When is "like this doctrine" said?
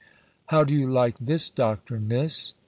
0.91-2.07